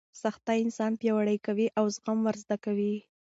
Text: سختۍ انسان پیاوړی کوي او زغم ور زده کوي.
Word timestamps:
سختۍ 0.21 0.57
انسان 0.65 0.91
پیاوړی 1.01 1.37
کوي 1.45 1.67
او 1.79 1.85
زغم 1.95 2.17
ور 2.23 2.35
زده 2.43 2.57
کوي. 2.65 2.93